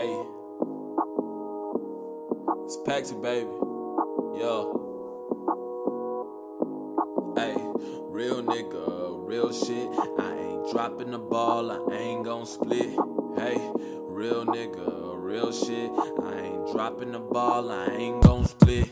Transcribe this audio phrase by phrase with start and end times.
[0.00, 0.16] Hey.
[2.64, 3.50] It's Paxi, baby.
[4.40, 4.54] Yo.
[7.36, 7.54] Hey,
[8.08, 9.90] real nigga, real shit.
[10.18, 12.96] I ain't dropping the ball, I ain't gon' split.
[13.36, 13.58] Hey,
[14.08, 15.90] real nigga, real shit.
[16.24, 18.88] I ain't dropping the ball, I ain't gon' split.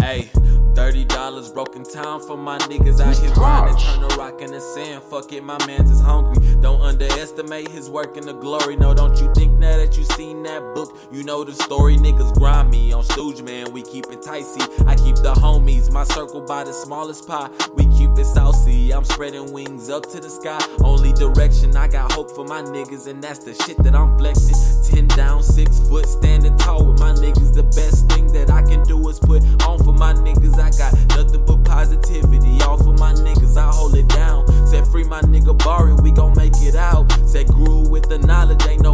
[0.00, 0.30] Hey,
[0.74, 4.60] thirty dollars broken town for my niggas out here grinding, turn a rock in the
[4.60, 5.02] sand.
[5.04, 6.42] Fuck it, my man's is hungry.
[6.60, 8.76] Don't underestimate his work and the glory.
[8.76, 11.96] No, don't you think now that you seen that book, you know the story.
[11.96, 13.72] Niggas grind me on Stooge, man.
[13.72, 14.22] We keep it.
[14.22, 17.50] See, I keep the homies, my circle by the smallest pie.
[17.74, 18.94] We keep it saucy.
[18.94, 20.60] I'm spreading wings up to the sky.
[20.82, 24.56] Only direction I got hope for my niggas, and that's the shit that I'm flexing.
[24.84, 27.52] Ten down, six foot, standing tall with my niggas.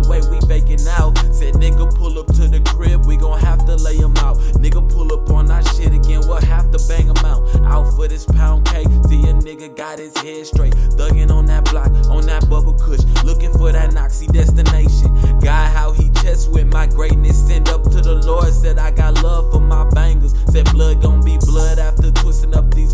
[0.06, 1.16] Way we faking out.
[1.32, 4.36] Said nigga pull up to the crib, we gon' have to lay him out.
[4.60, 7.42] Nigga pull up on our shit again, we'll have to bang him out.
[7.64, 10.74] Out for this pound cake, see a nigga got his head straight.
[10.96, 15.14] Thuggin' on that block, on that bubble kush, looking for that Noxy destination.
[15.40, 18.52] God, how he chest with my greatness, send up to the Lord.
[18.52, 20.34] Said I got love for my bangers.
[20.50, 22.87] Said blood gon' be blood after twisting up these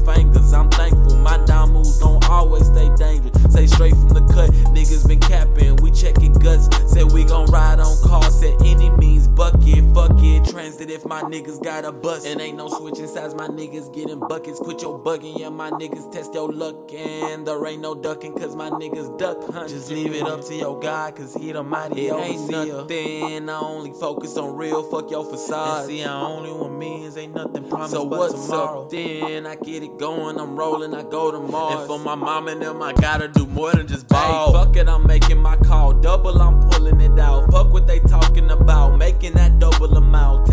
[10.84, 10.94] it.
[10.94, 12.26] If my niggas got a bust.
[12.26, 14.58] And ain't no switching sides, my niggas getting buckets.
[14.58, 16.92] Quit your bugging, yeah, my niggas test your luck.
[16.92, 19.68] And there ain't no ducking, cause my niggas duck hunt.
[19.68, 23.58] Just leave it up to your God, cause he the mighty It ain't nothing, I
[23.58, 25.80] only focus on real, fuck your facade.
[25.80, 28.84] And see, I only want millions, ain't nothing promised so but what's tomorrow.
[28.84, 31.80] Up then I get it going, I'm rolling, I go to Mars.
[31.80, 34.52] And for my mom and them, I gotta do more than just ball.
[34.52, 37.50] Hey, fuck it, I'm making my call, double, I'm pulling it out.
[37.50, 40.46] Fuck what they talking about, making that double amount.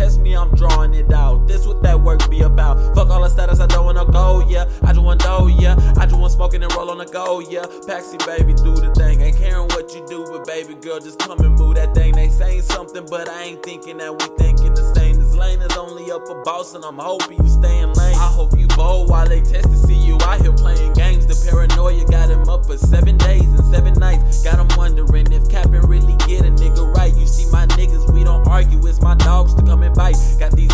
[2.72, 2.94] About.
[2.94, 4.64] Fuck all the status, I don't wanna go, yeah.
[4.82, 5.76] I just want dough, yeah.
[5.98, 7.64] I just want smoking and roll on the go, yeah.
[7.86, 9.20] Paxi, baby, do the thing.
[9.20, 12.14] Ain't caring what you do, but baby girl, just come and move that thing.
[12.14, 15.16] They saying something, but I ain't thinking that we thinking the same.
[15.18, 18.16] This lane is only up for boss, and I'm hoping you stay in lane.
[18.16, 21.26] I hope you bold while they test to see you out here playing games.
[21.26, 24.42] The paranoia got him up for seven days and seven nights.
[24.42, 27.14] Got him wondering if Cap'n really get a nigga right.
[27.16, 28.86] You see, my niggas, we don't argue.
[28.86, 30.16] It's my dogs to come and bite.
[30.38, 30.71] Got these